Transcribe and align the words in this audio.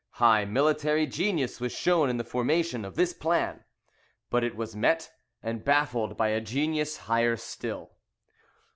High 0.13 0.45
military 0.45 1.05
genius 1.05 1.59
was 1.61 1.71
shown 1.71 2.09
in 2.09 2.17
the 2.17 2.23
formation 2.23 2.85
of 2.85 2.95
this 2.95 3.13
plan, 3.13 3.63
but 4.31 4.43
it 4.43 4.55
was 4.55 4.75
met 4.75 5.11
and 5.43 5.63
baffled 5.63 6.17
by 6.17 6.29
a 6.29 6.41
genius 6.41 6.97
higher 7.05 7.37
still. 7.37 7.91